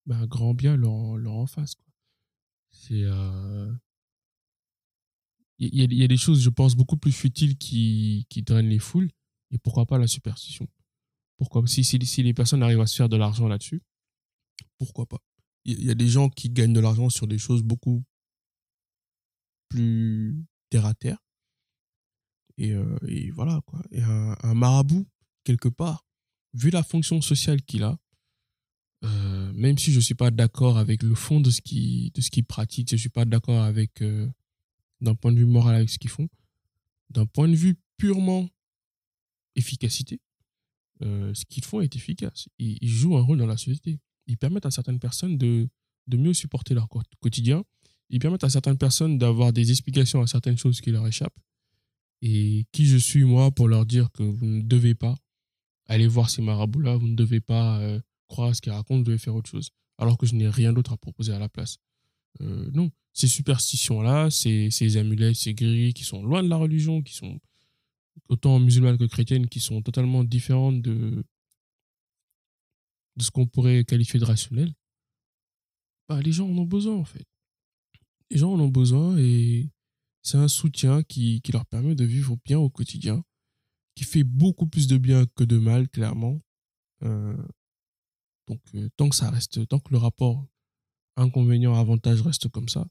ben, 0.05 0.25
grand 0.25 0.53
bien 0.53 0.75
leur, 0.75 0.93
en 0.93 1.47
face. 1.47 1.75
Euh, 2.91 3.73
il 5.59 5.75
y, 5.75 5.81
a, 5.81 5.87
y, 5.89 6.03
a, 6.03 6.07
des 6.07 6.17
choses, 6.17 6.41
je 6.41 6.49
pense, 6.49 6.75
beaucoup 6.75 6.97
plus 6.97 7.11
futiles 7.11 7.57
qui, 7.57 8.25
qui 8.29 8.43
drainent 8.43 8.69
les 8.69 8.79
foules. 8.79 9.09
Et 9.51 9.57
pourquoi 9.57 9.85
pas 9.85 9.97
la 9.97 10.07
superstition? 10.07 10.67
Pourquoi? 11.37 11.65
Si, 11.67 11.83
si, 11.83 12.03
si 12.05 12.23
les 12.23 12.33
personnes 12.33 12.63
arrivent 12.63 12.81
à 12.81 12.87
se 12.87 12.95
faire 12.95 13.09
de 13.09 13.17
l'argent 13.17 13.47
là-dessus, 13.47 13.81
pourquoi 14.77 15.05
pas? 15.05 15.19
Il 15.67 15.83
y 15.83 15.91
a 15.91 15.95
des 15.95 16.07
gens 16.07 16.29
qui 16.29 16.49
gagnent 16.49 16.73
de 16.73 16.79
l'argent 16.79 17.09
sur 17.09 17.27
des 17.27 17.37
choses 17.37 17.61
beaucoup 17.61 18.03
plus 19.69 20.35
terre 20.69 20.85
à 20.85 20.93
terre. 20.93 21.17
Et, 22.57 22.71
euh, 22.71 22.97
voilà, 23.33 23.61
quoi. 23.65 23.81
Et 23.91 24.01
un, 24.01 24.53
marabout, 24.53 25.05
quelque 25.43 25.67
part, 25.67 26.07
vu 26.53 26.69
la 26.69 26.83
fonction 26.83 27.21
sociale 27.21 27.61
qu'il 27.61 27.83
a, 27.83 27.99
euh, 29.03 29.53
même 29.53 29.77
si 29.77 29.91
je 29.91 29.97
ne 29.97 30.01
suis 30.01 30.15
pas 30.15 30.31
d'accord 30.31 30.77
avec 30.77 31.03
le 31.03 31.13
fond 31.13 31.39
de 31.39 31.51
ce 31.51 31.61
qu'il 31.61 32.11
qu 32.13 32.43
pratique, 32.43 32.89
je 32.89 32.95
ne 32.95 32.99
suis 32.99 33.09
pas 33.09 33.25
d'accord 33.25 33.61
avec, 33.61 34.01
euh, 34.01 34.27
d'un 35.01 35.15
point 35.15 35.33
de 35.33 35.37
vue 35.37 35.45
moral, 35.45 35.75
avec 35.75 35.89
ce 35.89 35.99
qu'ils 35.99 36.09
font, 36.09 36.29
d'un 37.09 37.25
point 37.25 37.47
de 37.47 37.55
vue 37.55 37.75
purement 37.97 38.49
efficacité, 39.55 40.19
ce 41.01 41.45
qu'ils 41.45 41.63
font 41.63 41.81
est 41.81 41.95
efficace. 41.95 42.47
Ils, 42.57 42.77
ils 42.81 42.89
jouent 42.89 43.17
un 43.17 43.21
rôle 43.21 43.37
dans 43.37 43.45
la 43.45 43.57
société. 43.57 43.99
Ils 44.27 44.37
permettent 44.37 44.65
à 44.65 44.71
certaines 44.71 44.99
personnes 44.99 45.37
de, 45.37 45.69
mieux 46.11 46.33
supporter 46.33 46.73
leur 46.73 46.87
quotidien. 47.19 47.63
Ils 48.09 48.19
permettent 48.19 48.43
à 48.43 48.49
certaines 48.49 48.77
personnes 48.77 49.17
d'avoir 49.17 49.51
des 49.51 49.71
explications 49.71 50.21
à 50.21 50.27
certaines 50.27 50.57
choses 50.57 50.79
qui 50.81 50.91
leur 50.91 51.05
échappent. 51.07 51.39
Et 52.21 52.65
qui 52.71 52.85
je 52.85 52.97
suis, 52.97 53.23
moi, 53.23 53.51
pour 53.51 53.67
leur 53.67 53.85
dire 53.85 54.11
que 54.11 54.23
vous 54.23 54.45
ne 54.45 54.61
devez 54.61 54.95
pas 54.95 55.15
aller 55.85 56.07
voir 56.07 56.29
ces 56.29 56.41
marabouts-là, 56.41 56.97
vous 56.97 57.07
ne 57.07 57.15
devez 57.15 57.39
pas 57.39 57.79
euh, 57.79 57.99
croire 58.27 58.49
à 58.49 58.53
ce 58.53 58.61
qu'ils 58.61 58.71
racontent, 58.71 58.99
vous 58.99 59.03
devez 59.03 59.17
faire 59.17 59.35
autre 59.35 59.49
chose. 59.49 59.69
Alors 59.97 60.17
que 60.17 60.25
je 60.25 60.35
n'ai 60.35 60.49
rien 60.49 60.73
d'autre 60.73 60.93
à 60.93 60.97
proposer 60.97 61.33
à 61.33 61.39
la 61.39 61.49
place. 61.49 61.77
Euh, 62.41 62.69
non, 62.73 62.91
ces 63.13 63.27
superstitions-là, 63.27 64.29
ces, 64.29 64.69
ces 64.71 64.97
amulettes, 64.97 65.35
ces 65.35 65.53
grilles 65.53 65.93
qui 65.93 66.03
sont 66.03 66.23
loin 66.23 66.43
de 66.43 66.49
la 66.49 66.57
religion, 66.57 67.01
qui 67.01 67.13
sont 67.13 67.39
autant 68.29 68.59
musulmanes 68.59 68.97
que 68.97 69.05
chrétiennes, 69.05 69.47
qui 69.47 69.59
sont 69.59 69.81
totalement 69.81 70.23
différentes 70.23 70.81
de, 70.81 71.23
de 73.17 73.23
ce 73.23 73.31
qu'on 73.31 73.47
pourrait 73.47 73.83
qualifier 73.83 74.19
de 74.19 74.25
rationnel, 74.25 74.73
bah, 76.07 76.21
les 76.21 76.31
gens 76.31 76.47
en 76.47 76.57
ont 76.57 76.65
besoin 76.65 76.95
en 76.95 77.03
fait. 77.03 77.25
Les 78.29 78.37
gens 78.37 78.53
en 78.53 78.59
ont 78.59 78.69
besoin 78.69 79.17
et 79.17 79.69
c'est 80.21 80.37
un 80.37 80.47
soutien 80.47 81.03
qui, 81.03 81.41
qui 81.41 81.51
leur 81.51 81.65
permet 81.65 81.95
de 81.95 82.05
vivre 82.05 82.37
bien 82.45 82.59
au 82.59 82.69
quotidien, 82.69 83.23
qui 83.95 84.03
fait 84.03 84.23
beaucoup 84.23 84.67
plus 84.67 84.87
de 84.87 84.97
bien 84.97 85.25
que 85.35 85.43
de 85.43 85.57
mal, 85.57 85.89
clairement. 85.89 86.39
Euh, 87.03 87.35
donc, 88.47 88.61
euh, 88.75 88.89
tant 88.97 89.09
que 89.09 89.15
ça 89.15 89.29
reste, 89.29 89.67
tant 89.67 89.79
que 89.79 89.91
le 89.91 89.97
rapport 89.97 90.45
inconvénient-avantage 91.15 92.21
reste 92.21 92.49
comme 92.49 92.69
ça, 92.69 92.87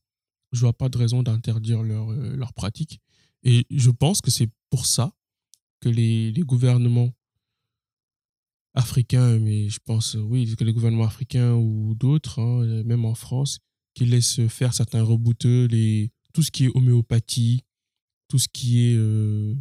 je 0.53 0.61
vois 0.61 0.73
pas 0.73 0.89
de 0.89 0.99
raison 0.99 1.23
d'interdire 1.23 1.83
leur, 1.83 2.11
euh, 2.11 2.37
leur 2.37 2.53
pratique. 2.53 3.01
Et 3.43 3.67
je 3.71 3.91
pense 3.91 4.21
que 4.21 4.31
c'est 4.31 4.51
pour 4.71 4.87
ça 4.87 5.13
que 5.81 5.89
les, 5.89 6.33
les 6.33 6.43
gouvernements 6.43 7.13
africains, 8.77 9.39
mais 9.39 9.69
je 9.69 9.81
pense, 9.85 10.15
euh, 10.15 10.21
oui, 10.21 10.55
que 10.57 10.65
les 10.65 10.73
gouvernements 10.73 11.07
africains 11.07 11.55
ou 11.55 11.95
d'autres, 11.95 12.39
hein, 12.41 12.63
euh, 12.63 12.85
même 12.85 13.05
en 13.05 13.15
France, 13.15 13.59
qui 13.95 14.05
laissent 14.05 14.47
faire 14.47 14.75
certains 14.75 15.03
rebouteux, 15.03 15.67
les, 15.67 16.13
tout 16.33 16.43
ce 16.43 16.51
qui 16.51 16.67
est 16.67 16.71
homéopathie, 16.77 17.65
tout 18.29 18.39
ce 18.39 18.49
qui 18.49 18.87
est 18.87 18.97
euh, 18.97 19.55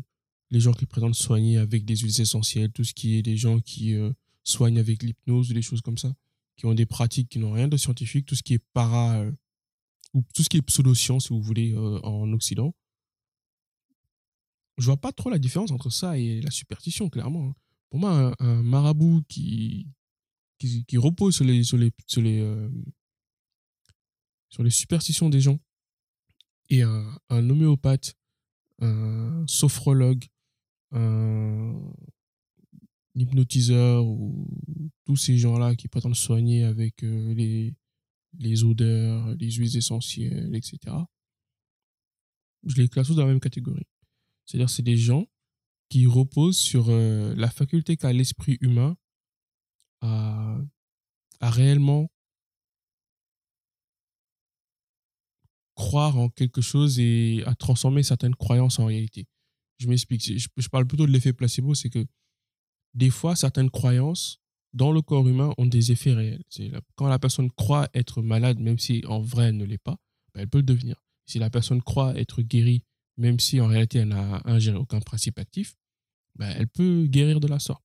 les 0.51 0.60
gens 0.60 0.74
qui 0.74 0.86
prétendent 0.86 1.15
soigner 1.15 1.57
avec 1.57 1.86
des 1.86 1.98
huiles 1.98 2.22
essentielles, 2.22 2.72
tout 2.72 2.84
ce 2.84 2.93
qui 2.93 3.15
est 3.15 3.22
des 3.22 3.38
gens 3.38 3.60
qui 3.60 3.93
euh, 3.93 4.12
soignent 4.43 4.79
avec 4.79 5.03
l'hypnose 5.03 5.51
ou 5.51 5.53
des 5.53 5.62
choses 5.62 5.81
comme 5.81 5.98
ça, 5.98 6.13
qui 6.55 6.65
ont 6.65 6.74
des 6.74 6.86
pratiques 6.86 7.29
qui 7.29 7.39
n'ont 7.39 7.51
rien 7.51 7.67
de 7.67 7.77
scientifique, 7.77 8.25
tout 8.25 8.36
ce 8.36 8.43
qui 8.43 8.53
est 8.53 8.63
para, 8.74 9.19
euh, 9.19 9.31
ou 10.13 10.24
tout 10.34 10.43
ce 10.43 10.50
qui 10.50 10.57
est 10.57 10.62
pseudoscience, 10.62 11.25
si 11.25 11.29
vous 11.29 11.41
voulez, 11.41 11.74
euh, 11.74 12.00
en 12.03 12.31
Occident. 12.31 12.74
Je 14.77 14.86
vois 14.86 14.98
pas 14.98 15.12
trop 15.12 15.29
la 15.29 15.39
différence 15.39 15.72
entre 15.72 15.89
ça 15.89 16.17
et 16.17 16.41
la 16.41 16.51
superstition, 16.51 17.10
clairement. 17.10 17.53
Moi, 17.98 18.36
un, 18.40 18.64
marabout 18.64 19.24
qui, 19.28 19.88
qui, 20.60 20.98
repose 20.98 21.36
sur 21.36 21.46
les, 21.46 21.64
sur 21.64 21.78
les, 21.78 21.92
sur 22.08 22.22
les, 22.22 22.40
euh, 22.42 22.70
superstitions 24.70 25.30
des 25.30 25.42
gens 25.42 25.60
et 26.70 26.82
un, 26.82 27.20
un 27.30 27.50
homéopathe, 27.50 28.16
un 28.80 29.46
sophrologue, 29.48 30.25
un 30.92 31.80
hypnotiseur 33.16 34.06
ou 34.06 34.48
tous 35.06 35.16
ces 35.16 35.38
gens-là 35.38 35.75
qui 35.75 35.88
prétendent 35.88 36.16
soigner 36.16 36.64
avec 36.64 37.04
euh, 37.04 37.34
les, 37.34 37.74
les 38.40 38.64
odeurs, 38.64 39.36
les 39.36 39.52
huiles 39.52 39.78
essentielles, 39.78 40.54
etc. 40.56 40.96
Je 42.66 42.75
les 42.82 42.88
classe 42.88 43.08
tous 43.08 43.16
dans 43.16 43.24
la 43.25 43.30
même 43.30 43.40
catégorie. 43.40 43.88
C'est-à-dire 44.46 44.70
c'est 44.70 44.84
des 44.84 44.98
gens 44.98 45.28
qui 45.96 46.08
reposent 46.08 46.58
sur 46.58 46.88
euh, 46.90 47.34
la 47.38 47.50
faculté 47.50 47.96
qu'a 47.96 48.12
l'esprit 48.12 48.58
humain 48.60 48.98
à, 50.02 50.58
réellement 51.40 52.10
croire 55.74 56.18
en 56.18 56.28
quelque 56.28 56.60
chose 56.60 57.00
et 57.00 57.44
à 57.46 57.56
transformer 57.56 58.04
certaines 58.04 58.36
croyances 58.36 58.78
en 58.78 58.88
réalité. 58.88 59.25
Je 59.78 59.88
m'explique. 59.88 60.22
Je, 60.22 60.68
parle 60.68 60.86
plutôt 60.86 61.06
de 61.06 61.14
l'effet 61.14 61.32
placebo, 61.32 61.75
c'est 61.75 61.90
que 61.90 62.06
des 62.94 63.10
fois, 63.10 63.38
certaines 63.38 63.70
croyances 63.70 64.42
dans 64.74 64.92
le 64.92 65.02
corps 65.02 65.25
humain 65.25 65.54
ont 65.58 65.66
des 65.66 65.94
effets 65.94 66.14
réels. 66.14 66.44
C'est 66.50 66.74
quand 66.96 67.08
la 67.08 67.20
personne 67.20 67.50
croit 67.52 67.88
être 67.94 68.22
malade, 68.22 68.60
même 68.60 68.80
si 68.80 69.02
en 69.08 69.22
vrai 69.22 69.46
elle 69.46 69.58
ne 69.58 69.64
l'est 69.64 69.78
pas, 69.78 69.96
ben, 70.34 70.42
elle 70.42 70.50
peut 70.50 70.58
le 70.58 70.64
devenir. 70.64 71.02
Si 71.25 71.40
la 71.40 71.50
personne 71.50 71.82
croit 71.82 72.20
être 72.20 72.42
guérie, 72.42 72.84
même 73.16 73.40
si 73.40 73.62
en 73.62 73.68
réalité 73.68 74.00
elle 74.00 74.10
n'a 74.10 74.42
ingéré 74.44 74.75
aucun 74.75 75.00
principe 75.00 75.40
actif, 75.40 75.78
ben, 76.36 76.54
elle 76.58 76.68
peut 76.68 77.06
guérir 77.08 77.39
de 77.39 77.48
la 77.48 77.60
sorte. 77.60 77.84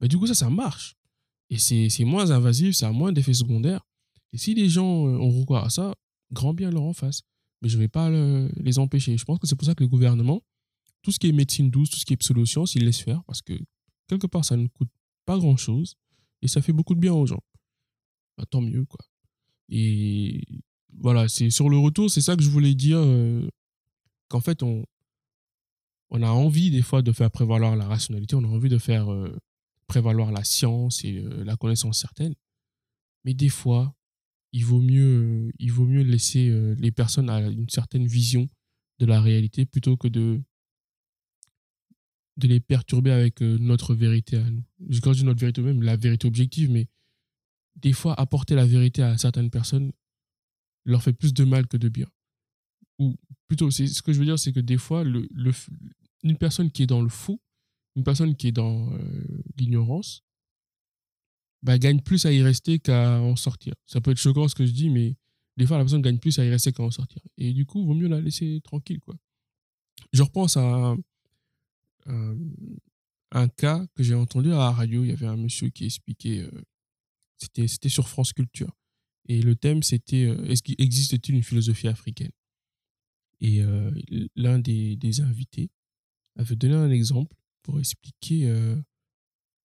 Ben, 0.00 0.08
du 0.08 0.18
coup, 0.18 0.26
ça, 0.26 0.34
ça 0.34 0.50
marche. 0.50 0.94
Et 1.50 1.58
c'est 1.58 2.04
moins 2.04 2.30
invasif, 2.30 2.74
ça 2.76 2.88
a 2.88 2.92
moins 2.92 3.12
d'effets 3.12 3.32
secondaires. 3.34 3.80
Et 4.32 4.38
si 4.38 4.54
les 4.54 4.68
gens 4.68 5.06
euh, 5.06 5.16
ont 5.18 5.30
recours 5.30 5.56
à 5.58 5.70
ça, 5.70 5.94
grand 6.32 6.52
bien 6.52 6.70
leur 6.70 6.82
en 6.82 6.92
face. 6.92 7.22
Mais 7.62 7.68
je 7.68 7.76
ne 7.76 7.82
vais 7.82 7.88
pas 7.88 8.10
le- 8.10 8.50
les 8.56 8.78
empêcher. 8.78 9.16
Je 9.16 9.24
pense 9.24 9.38
que 9.38 9.46
c'est 9.46 9.56
pour 9.56 9.64
ça 9.66 9.74
que 9.74 9.82
le 9.82 9.88
gouvernement, 9.88 10.42
tout 11.02 11.10
ce 11.10 11.18
qui 11.18 11.28
est 11.28 11.32
médecine 11.32 11.70
douce, 11.70 11.88
tout 11.90 11.98
ce 11.98 12.04
qui 12.04 12.12
est 12.12 12.16
pseudoscience, 12.18 12.74
il 12.74 12.84
laisse 12.84 13.00
faire 13.00 13.22
parce 13.24 13.40
que 13.42 13.58
quelque 14.08 14.26
part, 14.26 14.44
ça 14.44 14.56
ne 14.56 14.66
coûte 14.68 14.90
pas 15.24 15.38
grand-chose 15.38 15.94
et 16.42 16.48
ça 16.48 16.60
fait 16.60 16.72
beaucoup 16.74 16.94
de 16.94 17.00
bien 17.00 17.14
aux 17.14 17.26
gens. 17.26 17.40
Bah, 18.36 18.44
tant 18.50 18.60
mieux, 18.60 18.84
quoi. 18.84 19.00
Et 19.70 20.42
voilà, 20.98 21.28
c'est 21.28 21.50
sur 21.50 21.68
le 21.70 21.78
retour, 21.78 22.10
c'est 22.10 22.20
ça 22.20 22.36
que 22.36 22.42
je 22.42 22.50
voulais 22.50 22.74
dire, 22.74 22.98
euh, 22.98 23.48
qu'en 24.28 24.40
fait, 24.40 24.62
on, 24.62 24.84
on 26.10 26.22
a 26.22 26.28
envie 26.28 26.70
des 26.70 26.82
fois 26.82 27.02
de 27.02 27.12
faire 27.12 27.30
prévaloir 27.30 27.76
la 27.76 27.86
rationalité, 27.86 28.34
on 28.34 28.44
a 28.44 28.48
envie 28.48 28.68
de 28.68 28.78
faire 28.78 29.12
euh, 29.12 29.36
prévaloir 29.86 30.32
la 30.32 30.44
science 30.44 31.04
et 31.04 31.18
euh, 31.18 31.44
la 31.44 31.56
connaissance 31.56 32.00
certaine. 32.00 32.34
Mais 33.24 33.34
des 33.34 33.48
fois, 33.48 33.94
il 34.52 34.64
vaut 34.64 34.80
mieux, 34.80 35.48
euh, 35.48 35.52
il 35.58 35.72
vaut 35.72 35.86
mieux 35.86 36.02
laisser 36.02 36.50
les 36.78 36.90
personnes 36.90 37.28
à 37.28 37.40
une 37.40 37.68
certaine 37.68 38.06
vision 38.06 38.48
de 38.98 39.06
la 39.06 39.20
réalité 39.20 39.66
plutôt 39.66 39.96
que 39.96 40.08
de, 40.08 40.40
de 42.36 42.48
les 42.48 42.60
perturber 42.60 43.10
avec 43.10 43.40
notre 43.40 43.94
vérité 43.94 44.36
à 44.36 44.50
nous. 44.50 44.64
Quand 45.02 45.12
je 45.12 45.20
dis 45.20 45.24
notre 45.24 45.40
vérité 45.40 45.60
même, 45.60 45.82
la 45.82 45.96
vérité 45.96 46.26
objective, 46.26 46.70
mais 46.70 46.88
des 47.76 47.92
fois, 47.92 48.18
apporter 48.18 48.54
la 48.54 48.66
vérité 48.66 49.02
à 49.02 49.16
certaines 49.18 49.50
personnes 49.50 49.92
leur 50.84 51.02
fait 51.02 51.12
plus 51.12 51.32
de 51.32 51.44
mal 51.44 51.66
que 51.68 51.76
de 51.76 51.88
bien. 51.88 52.08
Ou 52.98 53.16
plutôt, 53.48 53.70
ce 53.70 54.02
que 54.02 54.12
je 54.12 54.18
veux 54.18 54.26
dire, 54.26 54.38
c'est 54.38 54.52
que 54.52 54.60
des 54.60 54.78
fois, 54.78 55.02
le, 55.04 55.26
le 55.32 55.52
une 56.22 56.36
personne 56.36 56.70
qui 56.70 56.82
est 56.82 56.86
dans 56.86 57.02
le 57.02 57.08
faux, 57.08 57.40
une 57.96 58.04
personne 58.04 58.36
qui 58.36 58.48
est 58.48 58.52
dans 58.52 58.92
euh, 58.92 58.98
l'ignorance, 59.56 60.22
bah, 61.62 61.78
gagne 61.78 62.00
plus 62.00 62.24
à 62.26 62.32
y 62.32 62.42
rester 62.42 62.78
qu'à 62.78 63.20
en 63.20 63.36
sortir. 63.36 63.74
Ça 63.86 64.00
peut 64.00 64.12
être 64.12 64.18
choquant 64.18 64.48
ce 64.48 64.54
que 64.54 64.66
je 64.66 64.72
dis, 64.72 64.90
mais 64.90 65.16
des 65.56 65.66
fois, 65.66 65.78
la 65.78 65.84
personne 65.84 66.02
gagne 66.02 66.18
plus 66.18 66.38
à 66.38 66.44
y 66.44 66.50
rester 66.50 66.72
qu'à 66.72 66.82
en 66.82 66.90
sortir. 66.90 67.20
Et 67.36 67.52
du 67.52 67.66
coup, 67.66 67.80
il 67.80 67.86
vaut 67.86 67.94
mieux 67.94 68.08
la 68.08 68.20
laisser 68.20 68.60
tranquille. 68.62 69.00
Quoi. 69.00 69.16
Je 70.12 70.22
repense 70.22 70.56
à 70.56 70.94
un, 72.06 73.48
cas 73.56 73.84
que 73.94 74.02
j'ai 74.02 74.14
entendu 74.14 74.52
à 74.52 74.58
la 74.58 74.70
radio. 74.70 75.02
Il 75.04 75.10
y 75.10 75.12
avait 75.12 75.26
un 75.26 75.36
monsieur 75.36 75.68
qui 75.70 75.86
expliquait, 75.86 76.40
euh, 76.40 76.62
c'était, 77.38 77.88
sur 77.88 78.08
France 78.08 78.32
Culture. 78.32 78.76
Et 79.28 79.42
le 79.42 79.56
thème, 79.56 79.82
c'était 79.82 80.24
euh, 80.24 80.54
existe-t-il 80.78 81.34
une 81.34 81.42
philosophie 81.42 81.88
africaine? 81.88 82.30
Et 83.40 83.62
euh, 83.62 83.90
l'un 84.36 84.58
des, 84.58 84.96
des 84.96 85.20
invités 85.20 85.70
avait 86.36 86.56
donné 86.56 86.74
un 86.74 86.90
exemple 86.90 87.36
pour 87.62 87.78
expliquer 87.78 88.48
euh, 88.48 88.76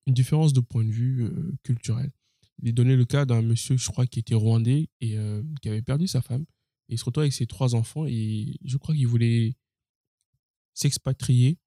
une 0.05 0.13
différence 0.13 0.53
de 0.53 0.59
point 0.59 0.83
de 0.83 0.91
vue 0.91 1.23
euh, 1.23 1.55
culturel. 1.63 2.11
Il 2.61 2.69
a 2.69 2.71
donné 2.71 2.95
le 2.95 3.05
cas 3.05 3.25
d'un 3.25 3.41
monsieur, 3.41 3.77
je 3.77 3.87
crois, 3.89 4.05
qui 4.05 4.19
était 4.19 4.35
rwandais 4.35 4.89
et 5.01 5.17
qui 5.61 5.69
avait 5.69 5.81
perdu 5.81 6.07
sa 6.07 6.21
femme. 6.21 6.45
Et 6.87 6.93
il 6.93 6.97
se 6.97 7.03
retrouve 7.03 7.23
avec 7.23 7.33
ses 7.33 7.47
trois 7.47 7.75
enfants 7.75 8.05
et 8.05 8.57
je 8.63 8.77
crois 8.77 8.95
qu'il 8.95 9.07
voulait 9.07 9.55
s'expatrier 10.73 11.57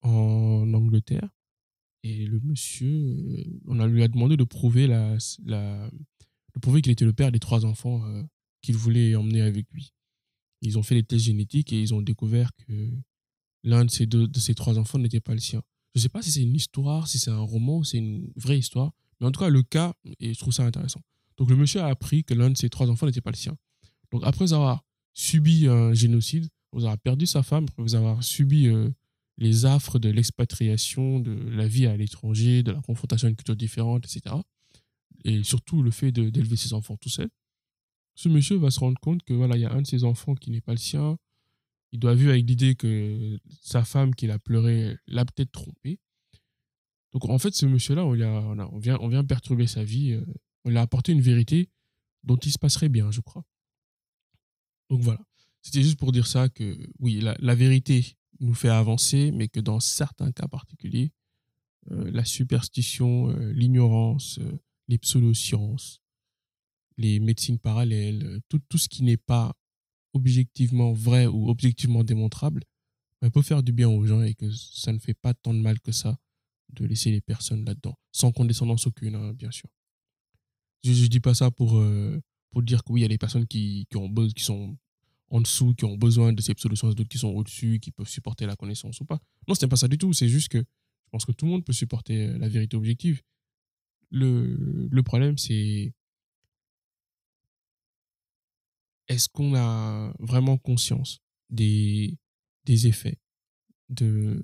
en 0.00 0.72
Angleterre. 0.72 1.28
Et 2.02 2.24
le 2.24 2.40
monsieur, 2.40 3.60
on 3.66 3.78
a, 3.78 3.86
lui 3.86 4.02
a 4.02 4.08
demandé 4.08 4.38
de 4.38 4.44
prouver, 4.44 4.86
la, 4.86 5.18
de 5.18 6.60
prouver 6.60 6.80
qu'il 6.80 6.92
était 6.92 7.04
le 7.04 7.12
père 7.12 7.30
des 7.30 7.38
trois 7.38 7.66
enfants 7.66 8.02
qu'il 8.62 8.76
voulait 8.76 9.14
emmener 9.14 9.42
avec 9.42 9.70
lui. 9.70 9.92
Ils 10.62 10.78
ont 10.78 10.82
fait 10.82 10.94
des 10.94 11.02
tests 11.02 11.24
génétiques 11.24 11.72
et 11.72 11.80
ils 11.80 11.94
ont 11.94 12.02
découvert 12.02 12.50
que 12.54 12.90
l'un 13.64 13.84
de 13.84 13.90
ces, 13.90 14.06
deux, 14.06 14.28
de 14.28 14.38
ces 14.38 14.54
trois 14.54 14.78
enfants 14.78 14.98
n'était 14.98 15.20
pas 15.20 15.34
le 15.34 15.40
sien. 15.40 15.62
Je 15.94 15.98
ne 15.98 16.02
sais 16.02 16.08
pas 16.08 16.22
si 16.22 16.30
c'est 16.30 16.42
une 16.42 16.54
histoire, 16.54 17.08
si 17.08 17.18
c'est 17.18 17.30
un 17.30 17.40
roman 17.40 17.78
ou 17.78 17.84
c'est 17.84 17.98
une 17.98 18.30
vraie 18.36 18.58
histoire, 18.58 18.92
mais 19.20 19.26
en 19.26 19.32
tout 19.32 19.40
cas, 19.40 19.48
le 19.48 19.62
cas, 19.62 19.94
et 20.18 20.34
je 20.34 20.38
trouve 20.38 20.52
ça 20.52 20.64
intéressant. 20.64 21.00
Donc, 21.36 21.50
le 21.50 21.56
monsieur 21.56 21.80
a 21.80 21.86
appris 21.86 22.24
que 22.24 22.34
l'un 22.34 22.50
de 22.50 22.56
ses 22.56 22.68
trois 22.68 22.90
enfants 22.90 23.06
n'était 23.06 23.20
pas 23.20 23.30
le 23.30 23.36
sien. 23.36 23.56
Donc, 24.12 24.22
après 24.24 24.52
avoir 24.52 24.84
subi 25.14 25.66
un 25.66 25.92
génocide, 25.94 26.48
vous 26.72 26.84
avoir 26.84 26.98
perdu 26.98 27.26
sa 27.26 27.42
femme, 27.42 27.66
vous 27.76 27.94
avoir 27.94 28.22
subi 28.22 28.68
euh, 28.68 28.90
les 29.38 29.64
affres 29.64 29.98
de 29.98 30.08
l'expatriation, 30.08 31.18
de 31.18 31.32
la 31.32 31.66
vie 31.66 31.86
à 31.86 31.96
l'étranger, 31.96 32.62
de 32.62 32.72
la 32.72 32.80
confrontation 32.82 33.26
à 33.26 33.30
une 33.30 33.36
culture 33.36 33.56
différente, 33.56 34.04
etc. 34.04 34.36
Et 35.24 35.42
surtout 35.42 35.82
le 35.82 35.90
fait 35.90 36.12
d'élever 36.12 36.56
ses 36.56 36.72
enfants 36.72 36.96
tout 36.96 37.08
seul. 37.08 37.28
Ce 38.14 38.28
monsieur 38.28 38.56
va 38.56 38.70
se 38.70 38.80
rendre 38.80 38.98
compte 39.00 39.22
que 39.22 39.32
voilà, 39.32 39.56
il 39.56 39.60
y 39.60 39.64
a 39.64 39.72
un 39.72 39.82
de 39.82 39.86
ses 39.86 40.04
enfants 40.04 40.34
qui 40.34 40.50
n'est 40.50 40.60
pas 40.60 40.72
le 40.72 40.78
sien. 40.78 41.16
Il 41.92 41.98
doit 41.98 42.14
vivre 42.14 42.30
avec 42.30 42.46
l'idée 42.46 42.74
que 42.74 43.38
sa 43.62 43.84
femme 43.84 44.14
qu'il 44.14 44.30
a 44.30 44.38
pleuré 44.38 44.96
l'a 45.06 45.24
peut-être 45.24 45.52
trompé. 45.52 45.98
Donc 47.12 47.28
en 47.28 47.38
fait, 47.38 47.54
ce 47.54 47.66
monsieur-là, 47.66 48.04
on, 48.04 48.12
on, 48.12 48.78
vient, 48.78 48.98
on 49.00 49.08
vient 49.08 49.24
perturber 49.24 49.66
sa 49.66 49.82
vie. 49.82 50.12
Euh, 50.12 50.24
on 50.64 50.70
lui 50.70 50.78
a 50.78 50.82
apporté 50.82 51.12
une 51.12 51.20
vérité 51.20 51.68
dont 52.22 52.36
il 52.36 52.52
se 52.52 52.58
passerait 52.58 52.88
bien, 52.88 53.10
je 53.10 53.20
crois. 53.20 53.44
Donc 54.90 55.00
voilà. 55.00 55.20
C'était 55.62 55.82
juste 55.82 55.98
pour 55.98 56.12
dire 56.12 56.26
ça 56.26 56.48
que 56.48 56.78
oui, 57.00 57.20
la, 57.20 57.54
vérité 57.54 58.16
nous 58.40 58.54
fait 58.54 58.68
avancer, 58.68 59.30
mais 59.32 59.48
que 59.48 59.60
dans 59.60 59.80
certains 59.80 60.32
cas 60.32 60.48
particuliers, 60.48 61.12
euh, 61.90 62.10
la 62.10 62.24
superstition, 62.24 63.28
euh, 63.30 63.52
l'ignorance, 63.52 64.38
les 64.88 64.98
pseudosciences, 64.98 65.99
les 67.00 67.18
médecines 67.18 67.58
parallèles, 67.58 68.40
tout, 68.48 68.60
tout 68.68 68.78
ce 68.78 68.88
qui 68.88 69.02
n'est 69.02 69.16
pas 69.16 69.54
objectivement 70.12 70.92
vrai 70.92 71.26
ou 71.26 71.48
objectivement 71.48 72.04
démontrable, 72.04 72.64
bah, 73.22 73.30
peut 73.30 73.42
faire 73.42 73.62
du 73.62 73.72
bien 73.72 73.88
aux 73.88 74.04
gens 74.06 74.22
et 74.22 74.34
que 74.34 74.50
ça 74.50 74.92
ne 74.92 74.98
fait 74.98 75.14
pas 75.14 75.34
tant 75.34 75.54
de 75.54 75.60
mal 75.60 75.80
que 75.80 75.92
ça 75.92 76.18
de 76.70 76.84
laisser 76.84 77.10
les 77.10 77.20
personnes 77.20 77.64
là-dedans, 77.64 77.96
sans 78.12 78.32
condescendance 78.32 78.86
aucune, 78.86 79.14
hein, 79.14 79.32
bien 79.32 79.50
sûr. 79.50 79.68
Je 80.84 80.90
ne 80.92 81.06
dis 81.08 81.20
pas 81.20 81.34
ça 81.34 81.50
pour, 81.50 81.78
euh, 81.78 82.20
pour 82.50 82.62
dire 82.62 82.84
que 82.84 82.92
oui, 82.92 83.00
il 83.00 83.02
y 83.02 83.06
a 83.06 83.08
des 83.08 83.18
personnes 83.18 83.46
qui, 83.46 83.86
qui, 83.90 83.96
ont, 83.96 84.12
qui 84.28 84.44
sont 84.44 84.76
en 85.30 85.40
dessous, 85.40 85.74
qui 85.74 85.84
ont 85.84 85.96
besoin 85.96 86.32
de 86.32 86.40
ces 86.40 86.54
solutions, 86.56 86.88
d'autres 86.88 87.08
qui 87.08 87.18
sont 87.18 87.28
au-dessus, 87.28 87.80
qui 87.80 87.90
peuvent 87.90 88.08
supporter 88.08 88.46
la 88.46 88.56
connaissance 88.56 89.00
ou 89.00 89.04
pas. 89.04 89.18
Non, 89.48 89.54
ce 89.54 89.64
n'est 89.64 89.68
pas 89.68 89.76
ça 89.76 89.88
du 89.88 89.98
tout. 89.98 90.12
C'est 90.12 90.28
juste 90.28 90.48
que 90.48 90.58
je 90.58 91.10
pense 91.10 91.24
que 91.24 91.32
tout 91.32 91.46
le 91.46 91.52
monde 91.52 91.64
peut 91.64 91.72
supporter 91.72 92.28
euh, 92.28 92.38
la 92.38 92.48
vérité 92.48 92.76
objective. 92.76 93.20
Le, 94.10 94.88
le 94.90 95.02
problème, 95.02 95.38
c'est 95.38 95.92
est-ce 99.10 99.28
qu'on 99.28 99.56
a 99.56 100.14
vraiment 100.20 100.56
conscience 100.56 101.18
des, 101.50 102.16
des 102.64 102.86
effets 102.86 103.18
de, 103.88 104.40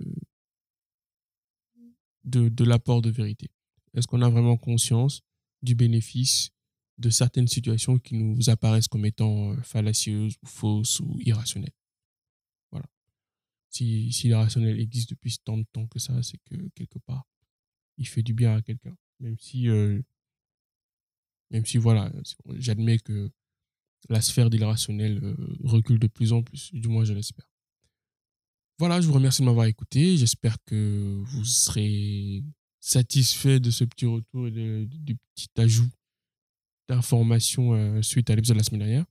de, 2.24 2.48
de 2.48 2.64
l'apport 2.64 3.00
de 3.00 3.10
vérité? 3.10 3.48
Est-ce 3.94 4.08
qu'on 4.08 4.22
a 4.22 4.28
vraiment 4.28 4.56
conscience 4.56 5.22
du 5.62 5.76
bénéfice 5.76 6.50
de 6.98 7.10
certaines 7.10 7.46
situations 7.46 8.00
qui 8.00 8.16
nous 8.16 8.50
apparaissent 8.50 8.88
comme 8.88 9.06
étant 9.06 9.52
euh, 9.52 9.62
fallacieuses 9.62 10.34
ou 10.42 10.46
fausses 10.46 10.98
ou 10.98 11.16
irrationnelles? 11.20 11.76
Voilà. 12.72 12.86
Si, 13.70 14.12
si 14.12 14.26
l'irrationnel 14.26 14.80
existe 14.80 15.10
depuis 15.10 15.38
tant 15.44 15.58
de 15.58 15.66
temps 15.72 15.86
que 15.86 16.00
ça, 16.00 16.20
c'est 16.24 16.38
que 16.38 16.56
quelque 16.74 16.98
part, 16.98 17.24
il 17.98 18.08
fait 18.08 18.24
du 18.24 18.34
bien 18.34 18.56
à 18.56 18.62
quelqu'un. 18.62 18.96
Même 19.20 19.38
si, 19.38 19.68
euh, 19.68 20.02
même 21.52 21.64
si 21.64 21.78
voilà, 21.78 22.12
j'admets 22.56 22.98
que 22.98 23.30
la 24.08 24.20
sphère 24.20 24.50
de 24.50 24.58
euh, 24.58 25.34
recule 25.64 25.98
de 25.98 26.06
plus 26.06 26.32
en 26.32 26.42
plus, 26.42 26.70
du 26.72 26.88
moins 26.88 27.04
je 27.04 27.12
l'espère. 27.12 27.48
Voilà, 28.78 29.00
je 29.00 29.06
vous 29.06 29.14
remercie 29.14 29.40
de 29.42 29.46
m'avoir 29.46 29.66
écouté. 29.66 30.16
J'espère 30.16 30.56
que 30.66 31.22
vous 31.24 31.44
serez 31.44 32.42
satisfait 32.80 33.58
de 33.58 33.70
ce 33.70 33.84
petit 33.84 34.06
retour 34.06 34.48
et 34.48 34.86
du 34.86 35.16
petit 35.34 35.48
ajout 35.56 35.88
d'informations 36.88 37.72
euh, 37.74 38.02
suite 38.02 38.30
à 38.30 38.36
l'épisode 38.36 38.56
de 38.56 38.60
la 38.60 38.64
semaine 38.64 38.80
dernière. 38.80 39.06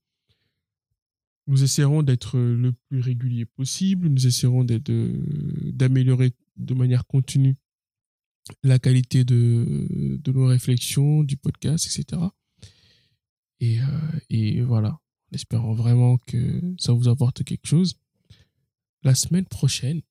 Nous 1.48 1.64
essaierons 1.64 2.04
d'être 2.04 2.38
le 2.38 2.74
plus 2.90 3.02
régulier 3.02 3.46
possible. 3.46 4.08
Nous 4.08 4.26
essaierons 4.26 4.64
d'améliorer 4.64 6.34
de 6.58 6.74
manière 6.74 7.06
continue 7.06 7.56
la 8.64 8.80
qualité 8.80 9.24
de, 9.24 10.20
nos 10.28 10.46
réflexions, 10.46 11.24
du 11.24 11.38
podcast, 11.38 11.86
etc. 11.86 12.22
Et, 13.60 13.80
euh, 13.80 13.84
et 13.84 14.05
voilà, 14.66 14.90
en 14.90 15.36
espérant 15.36 15.74
vraiment 15.74 16.18
que 16.28 16.62
ça 16.78 16.94
vous 16.94 17.08
apporte 17.08 17.44
quelque 17.44 17.68
chose. 17.68 17.96
La 19.04 19.16
semaine 19.16 19.46
prochaine, 19.46 20.02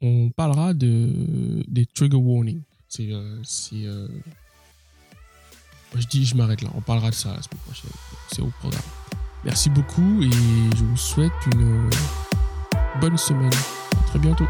on 0.00 0.30
parlera 0.30 0.74
de, 0.74 1.64
des 1.68 1.86
trigger 1.86 2.16
warnings. 2.16 2.62
Euh, 3.00 3.42
euh, 3.72 4.08
je 5.96 6.06
dis, 6.06 6.24
je 6.24 6.36
m'arrête 6.36 6.62
là. 6.62 6.70
On 6.74 6.80
parlera 6.80 7.10
de 7.10 7.14
ça 7.14 7.34
la 7.34 7.42
semaine 7.42 7.60
prochaine. 7.64 7.90
C'est 8.30 8.42
au 8.42 8.52
programme. 8.60 8.82
Merci 9.44 9.70
beaucoup 9.70 10.22
et 10.22 10.30
je 10.30 10.84
vous 10.84 10.96
souhaite 10.96 11.32
une 11.52 11.90
bonne 13.00 13.18
semaine. 13.18 13.52
À 13.92 14.08
très 14.08 14.18
bientôt. 14.18 14.46